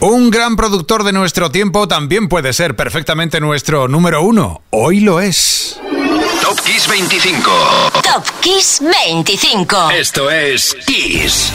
[0.00, 4.62] Un gran productor de nuestro tiempo también puede ser perfectamente nuestro número uno.
[4.70, 5.80] Hoy lo es.
[6.40, 7.50] Top Kiss 25.
[8.04, 9.90] Top Kiss 25.
[9.90, 11.52] Esto es Kiss.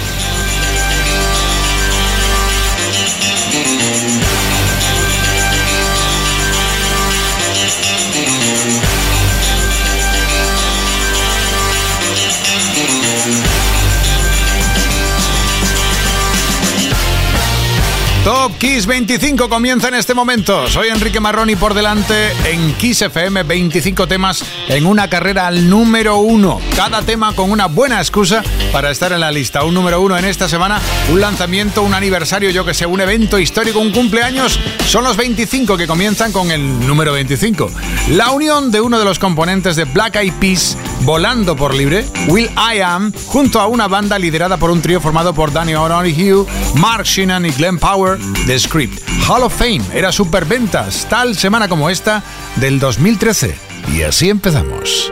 [18.64, 20.70] Kiss 25 comienza en este momento.
[20.70, 26.20] Soy Enrique Marroni por delante en Kiss FM 25 temas en una carrera al número
[26.20, 26.62] uno.
[26.73, 29.66] Cada tema con una buena excusa para estar en la lista.
[29.66, 30.80] Un número uno en esta semana,
[31.12, 34.57] un lanzamiento, un aniversario, yo que sé, un evento histórico, un cumpleaños.
[34.88, 37.70] Son los 25 que comienzan con el número 25.
[38.12, 42.49] La unión de uno de los componentes de Black Eyed Peas volando por libre, Will
[42.55, 46.45] I Am, junto a una banda liderada por un trío formado por Danny O'Donoghue,
[46.76, 48.18] Mark Sheenan y Glenn Power
[48.53, 49.02] The Script.
[49.27, 52.21] Hall of Fame era superventas tal semana como esta
[52.57, 53.55] del 2013.
[53.96, 55.12] Y así empezamos.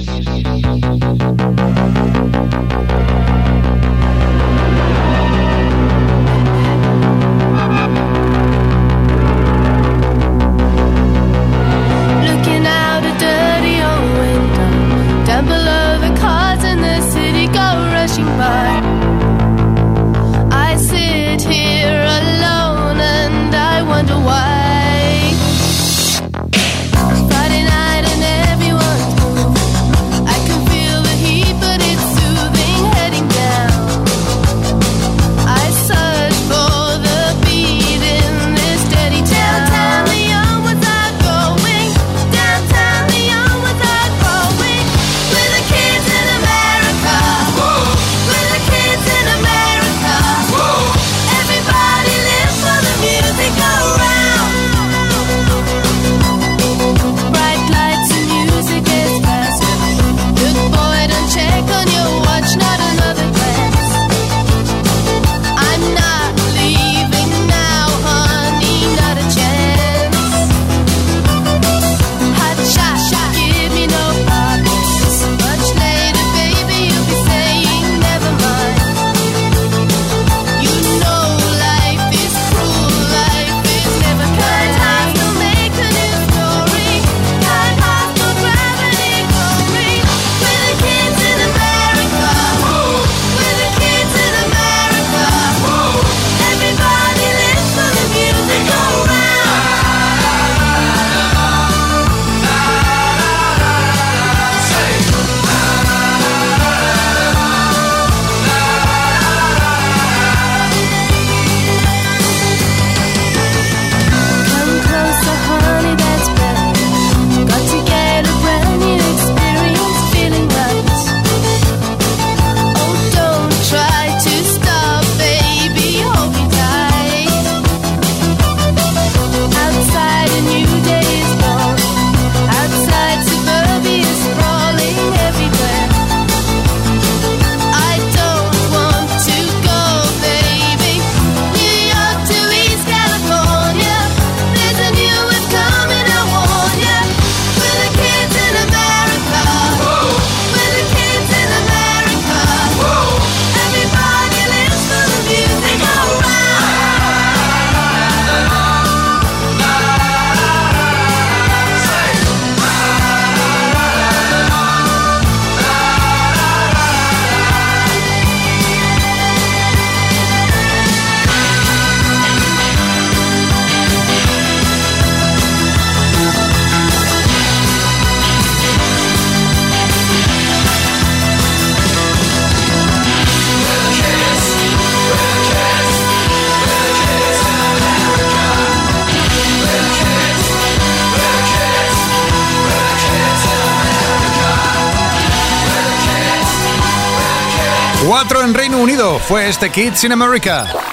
[199.19, 200.90] Fue este Kids in America.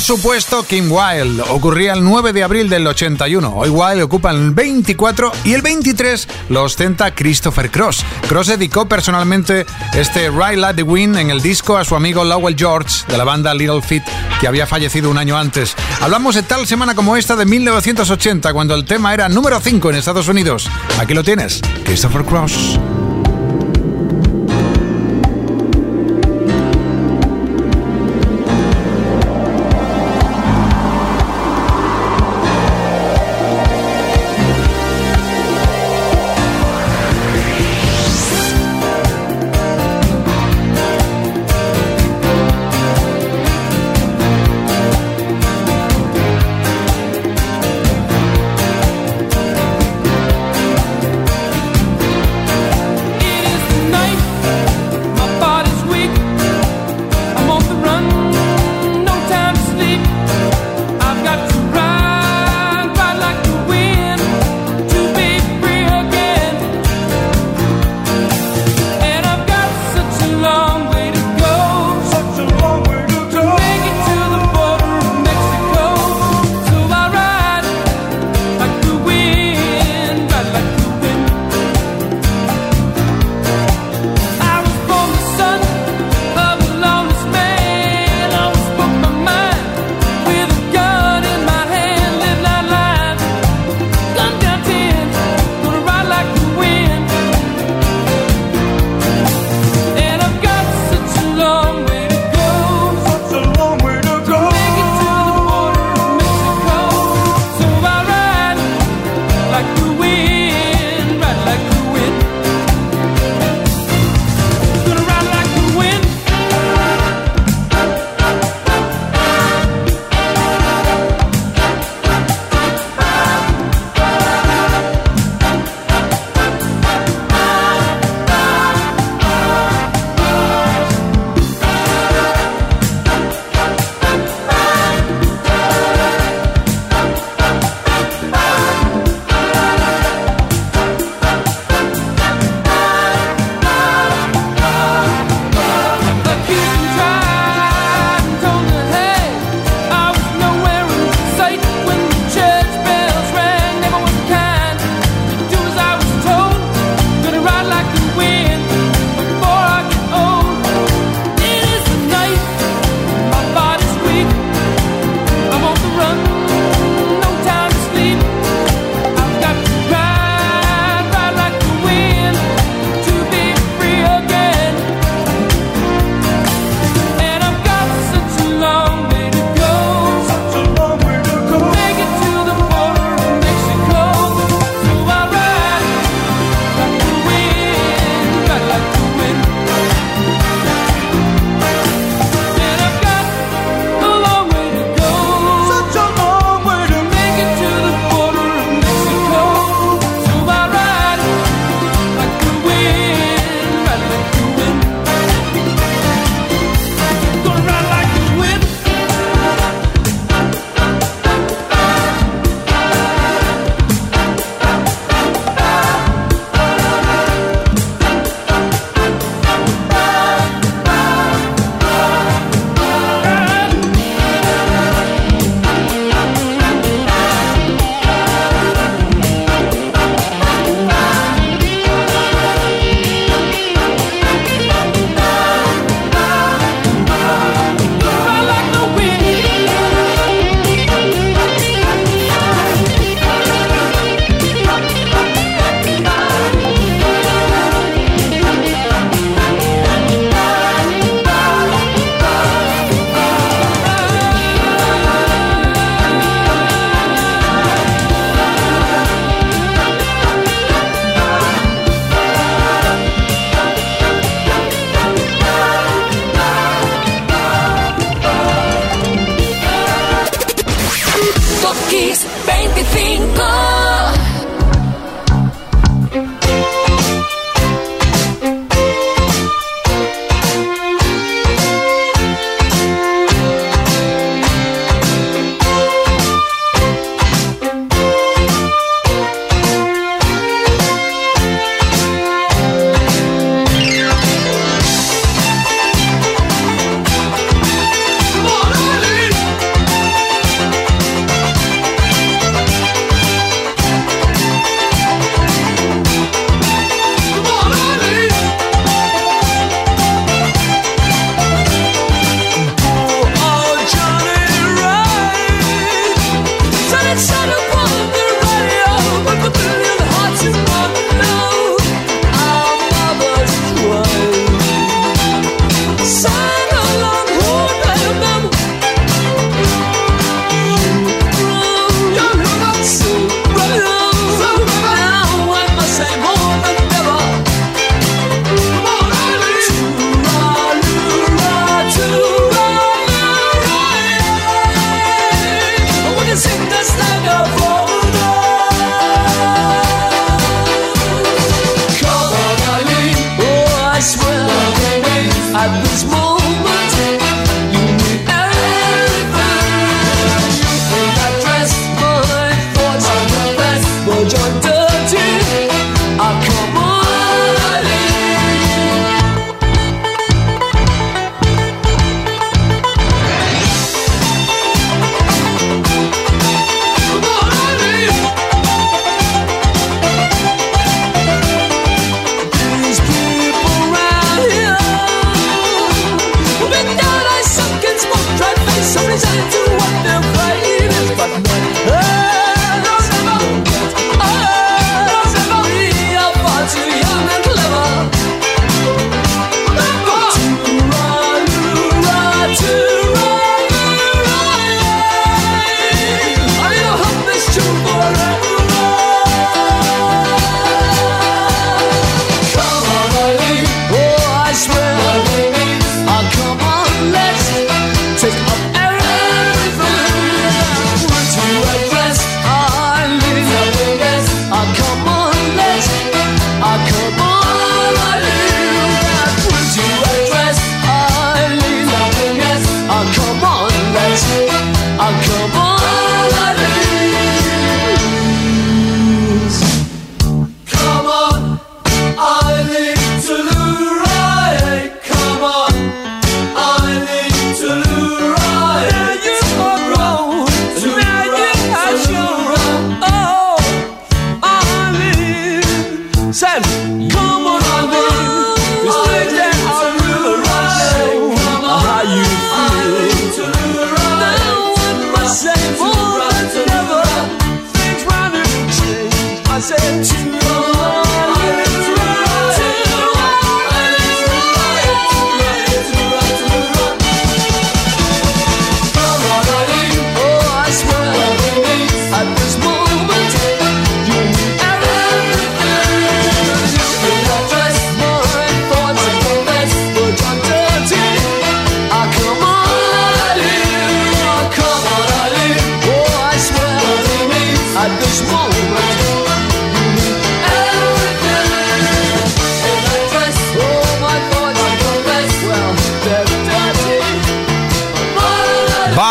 [0.00, 1.42] Supuesto, Kim Wilde.
[1.50, 3.52] Ocurría el 9 de abril del 81.
[3.54, 8.04] Hoy Wilde ocupa el 24 y el 23 lo ostenta Christopher Cross.
[8.28, 12.56] Cross dedicó personalmente este Right Like the Wind en el disco a su amigo Lowell
[12.56, 14.04] George de la banda Little Feat,
[14.40, 15.74] que había fallecido un año antes.
[16.00, 19.96] Hablamos de tal semana como esta de 1980, cuando el tema era número 5 en
[19.96, 20.68] Estados Unidos.
[20.98, 22.78] Aquí lo tienes, Christopher Cross.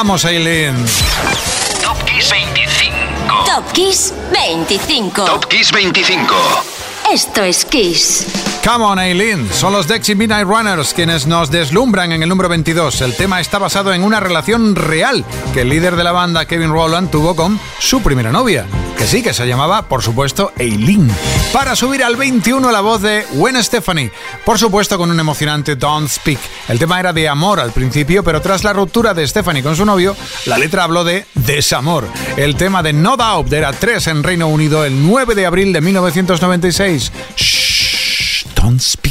[0.09, 0.75] Vamos, Aileen.
[1.83, 3.45] Top Kiss 25.
[3.45, 5.23] Top Kiss 25.
[5.23, 6.35] Top Kiss 25.
[7.13, 8.25] Esto es Kiss.
[8.65, 9.47] Come on, Aileen.
[9.53, 13.01] Son los Dexy Midnight Runners quienes nos deslumbran en el número 22.
[13.01, 15.23] El tema está basado en una relación real
[15.53, 18.65] que el líder de la banda, Kevin Rowland, tuvo con su primera novia.
[18.99, 21.09] Que sí, que se llamaba, por supuesto, Aileen.
[21.53, 24.11] Para subir al 21 la voz de Gwen Stephanie.
[24.43, 26.37] Por supuesto, con un emocionante Don't Speak.
[26.67, 29.85] El tema era de amor al principio, pero tras la ruptura de Stephanie con su
[29.85, 32.09] novio, la letra habló de desamor.
[32.35, 35.79] El tema de No Doubt era 3 en Reino Unido el 9 de abril de
[35.79, 37.11] 1996.
[37.37, 39.08] Shh, don't speak.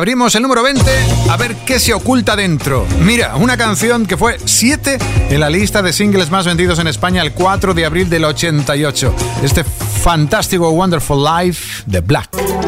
[0.00, 0.82] Abrimos el número 20
[1.28, 2.86] a ver qué se oculta dentro.
[3.02, 4.96] Mira, una canción que fue 7
[5.28, 9.14] en la lista de singles más vendidos en España el 4 de abril del 88.
[9.42, 12.59] Este fantástico Wonderful Life de Black.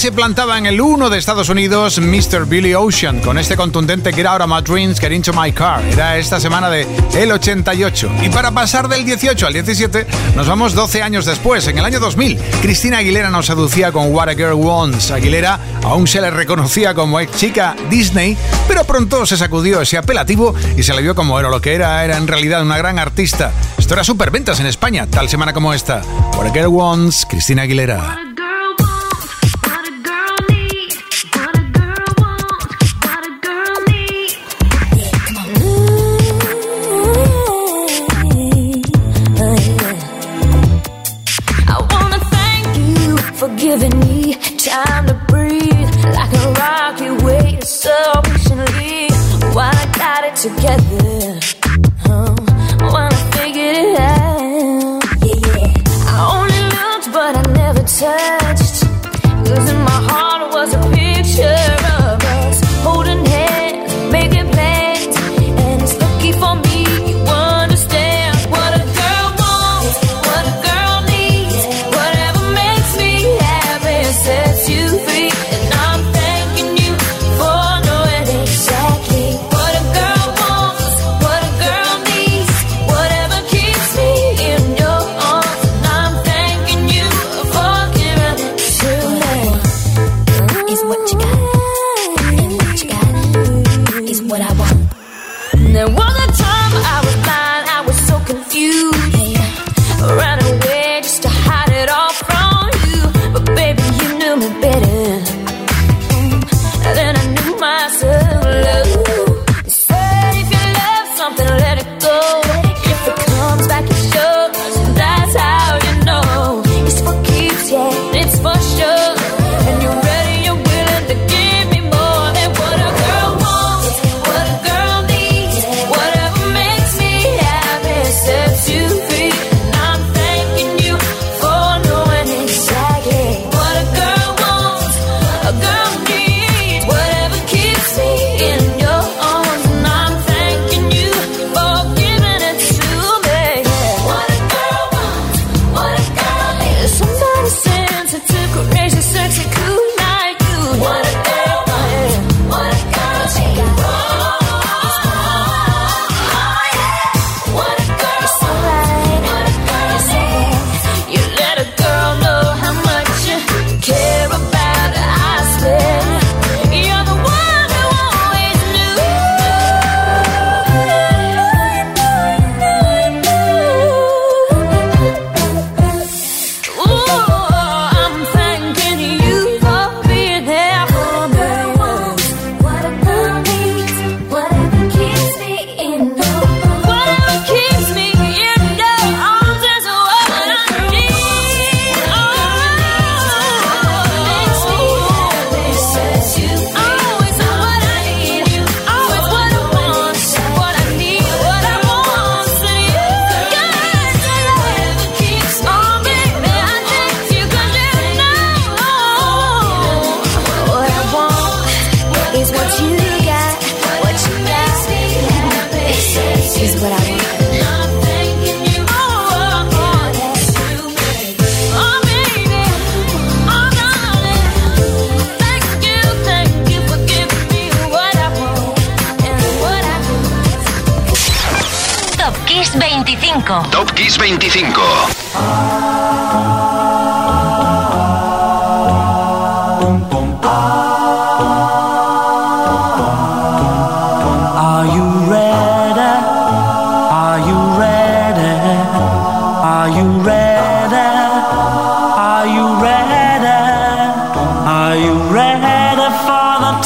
[0.00, 2.46] se plantaba en el 1 de Estados Unidos Mr.
[2.46, 5.82] Billy Ocean con este contundente Get Out of My Dreams, Get Into My Car.
[5.92, 8.10] Era esta semana de el 88.
[8.22, 11.68] Y para pasar del 18 al 17, nos vamos 12 años después.
[11.68, 15.10] En el año 2000, Cristina Aguilera nos seducía con What a Girl Wants.
[15.10, 20.54] Aguilera aún se le reconocía como ex chica Disney, pero pronto se sacudió ese apelativo
[20.78, 22.02] y se le vio como era lo que era.
[22.06, 23.52] Era en realidad una gran artista.
[23.76, 26.00] Esto era superventas en España, tal semana como esta.
[26.38, 28.29] What a Girl Wants, Cristina Aguilera.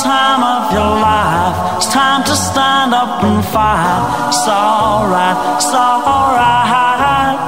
[0.04, 1.80] Time of your life?
[1.80, 4.28] It's time to stand up and fight.
[4.28, 7.38] It's alright, it's alright.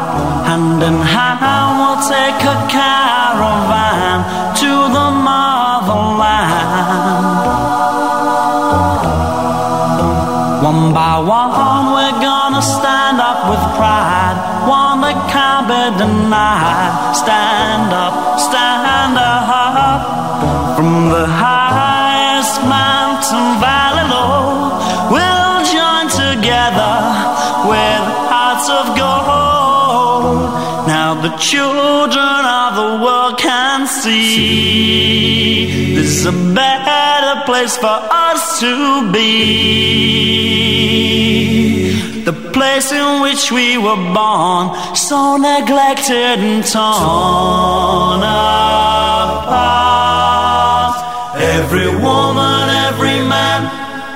[0.48, 2.57] Hand in hand, we'll take a
[37.57, 37.98] place for
[38.28, 39.32] us to be.
[42.24, 49.46] The place in which we were born, so neglected and torn apart.
[51.57, 53.61] Every woman, every man,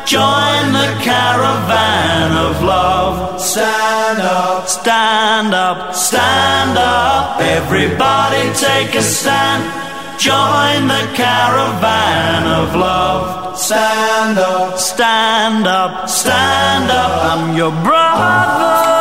[0.04, 3.40] join the caravan of love.
[3.40, 7.40] Stand up, stand up, stand up.
[7.40, 9.89] Everybody take a stand.
[10.20, 13.56] Join the caravan of love.
[13.56, 17.24] Stand up, stand up, stand up.
[17.32, 19.00] I'm your brother.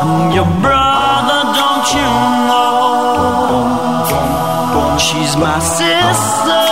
[0.00, 2.12] I'm your brother, don't you
[2.48, 2.72] know?
[4.96, 6.64] She's my sister.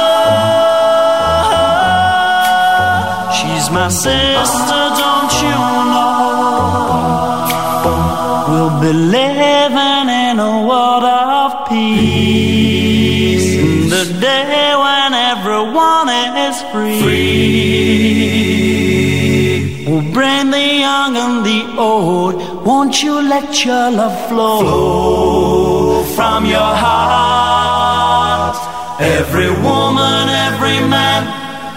[3.37, 5.59] She's my sister, don't you
[5.93, 6.41] know?
[8.49, 8.93] We'll be
[20.13, 22.35] bring the young and the old.
[22.65, 28.57] Won't you let your love flow from your heart?
[29.01, 31.23] Every woman, every man.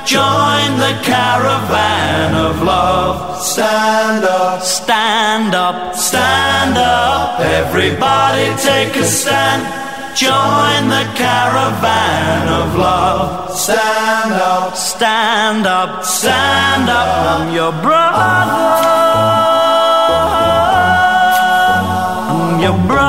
[0.05, 3.41] Join the caravan of love.
[3.41, 7.39] Stand up, stand up, stand up.
[7.39, 9.82] Everybody take a stand.
[10.15, 13.49] Join the caravan of love.
[13.51, 17.07] Stand up, stand up, stand up.
[17.39, 18.53] I'm your brother.
[22.29, 23.02] I'm your brother,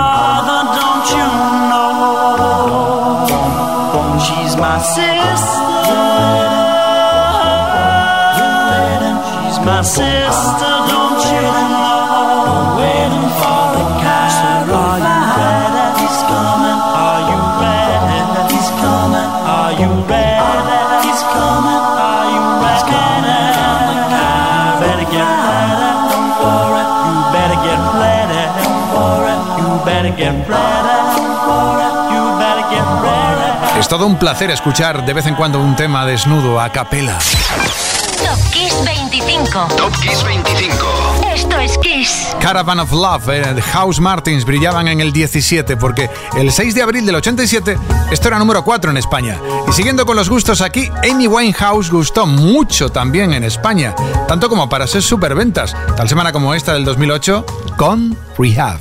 [33.85, 37.19] Es todo un placer escuchar de vez en cuando un tema desnudo a capela.
[37.19, 39.69] Top Kiss 25.
[39.77, 40.87] Top Kiss 25.
[41.35, 42.35] Esto es Kiss.
[42.41, 47.05] Caravan of Love, eh, House Martins brillaban en el 17 porque el 6 de abril
[47.05, 47.77] del 87
[48.11, 49.39] esto era número 4 en España.
[49.69, 53.95] Y siguiendo con los gustos aquí, Amy Winehouse gustó mucho también en España,
[54.27, 57.45] tanto como para ser superventas, tal semana como esta del 2008
[57.77, 58.81] con Rehab.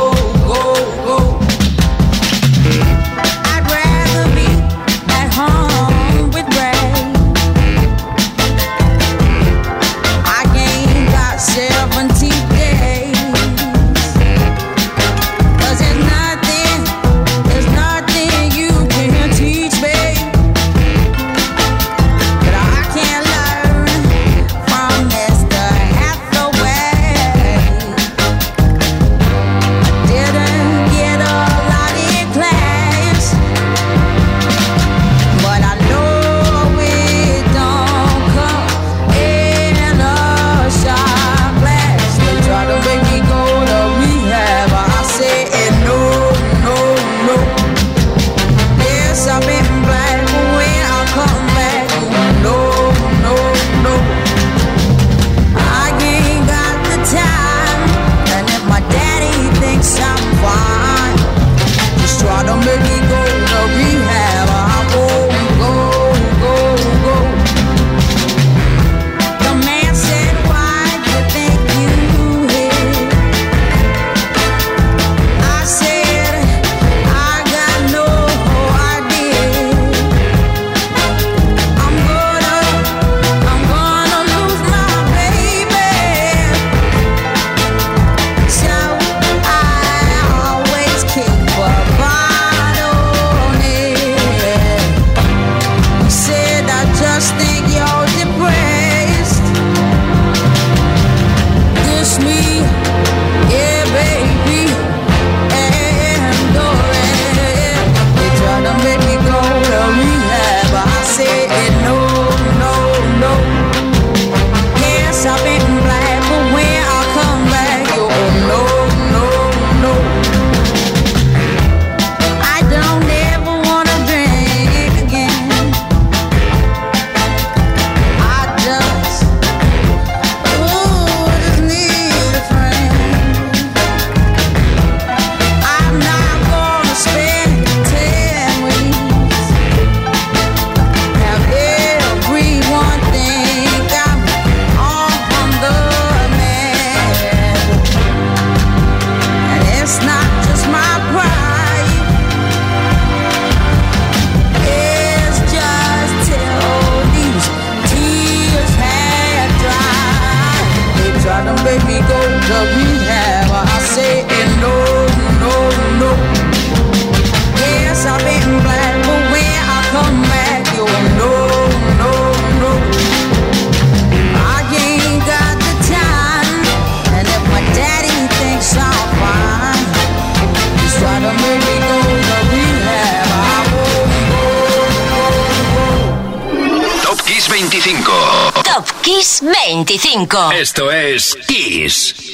[190.11, 190.51] 25.
[190.51, 192.30] Esto es Kiss.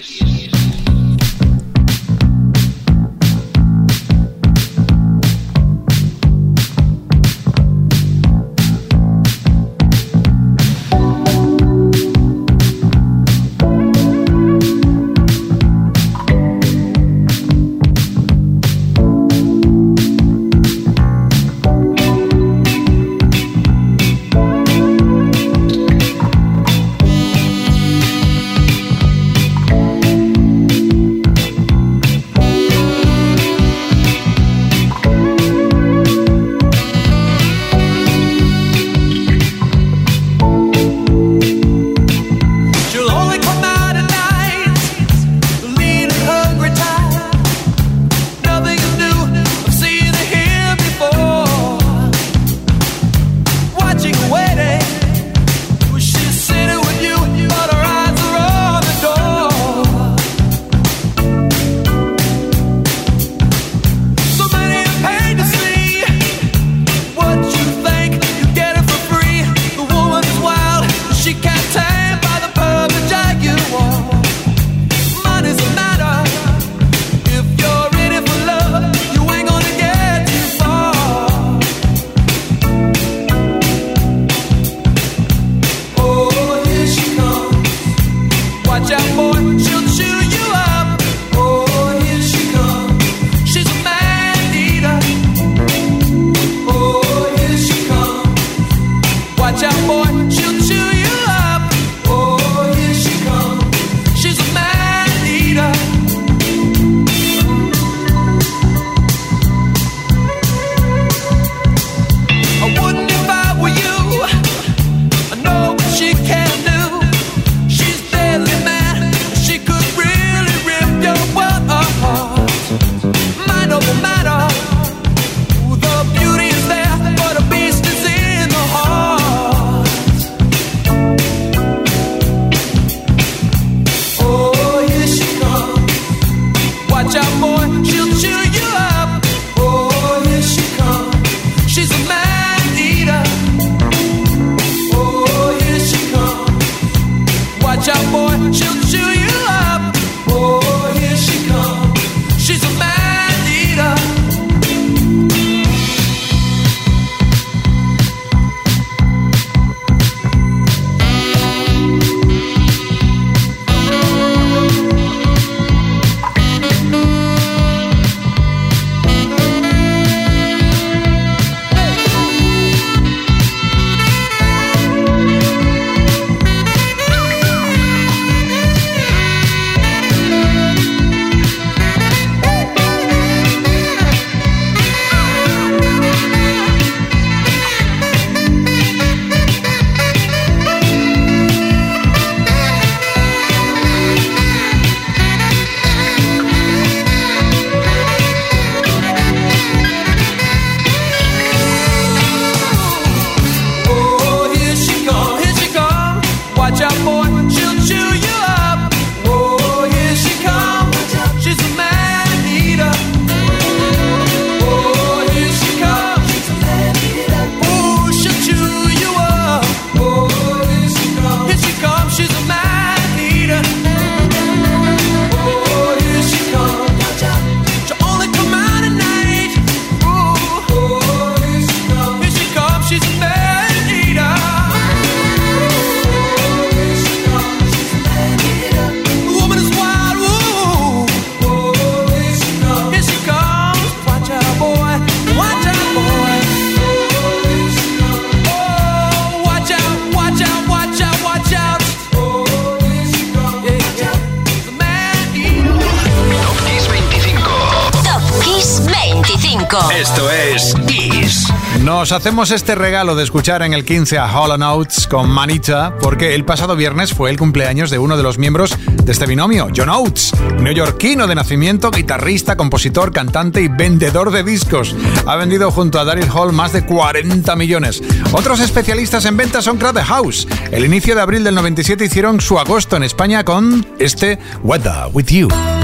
[259.69, 259.91] 25.
[259.91, 261.47] Esto es Kiss.
[261.83, 266.35] Nos hacemos este regalo de escuchar en el 15 a Hollow Notes con Manita, porque
[266.35, 269.89] el pasado viernes fue el cumpleaños de uno de los miembros de este binomio, John
[269.89, 274.95] Oates, neoyorquino de nacimiento, guitarrista, compositor, cantante y vendedor de discos.
[275.25, 278.01] Ha vendido junto a Daryl Hall más de 40 millones.
[278.31, 280.47] Otros especialistas en ventas son Crowd House.
[280.71, 285.27] El inicio de abril del 97 hicieron su agosto en España con este Weather With
[285.27, 285.76] You.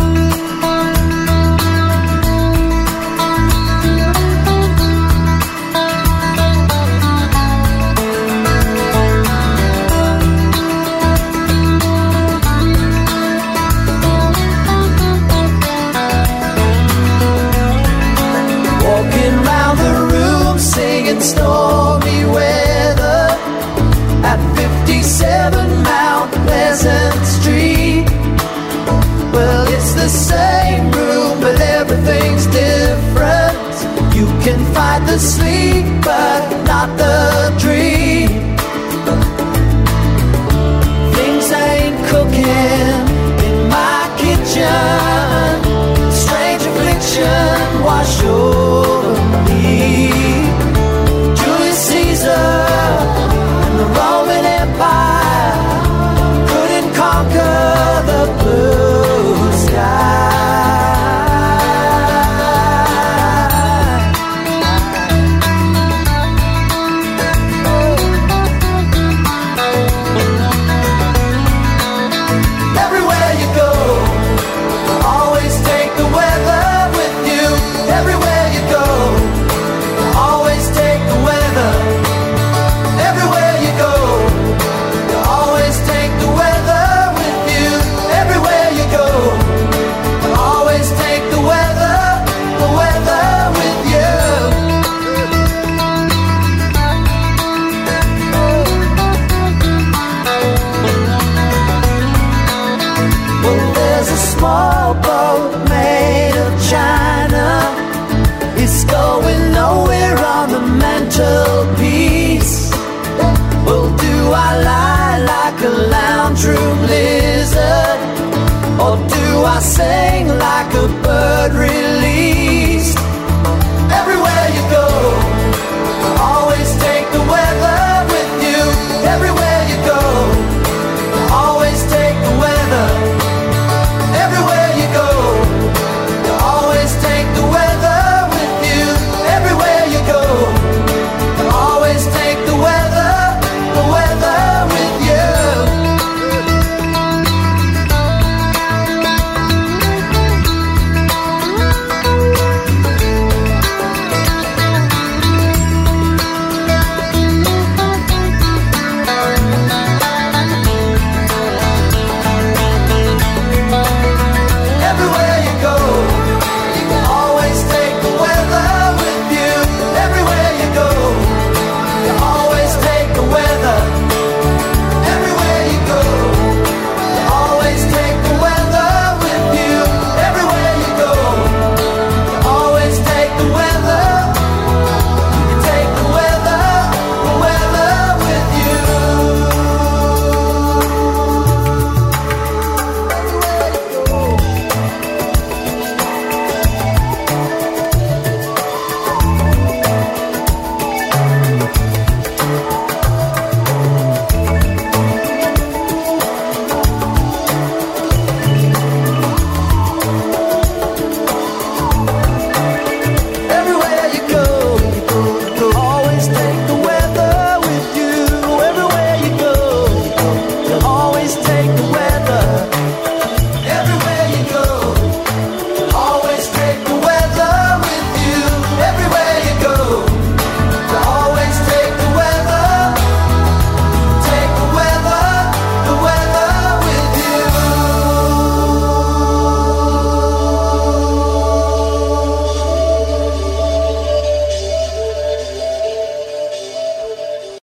[58.26, 58.72] love.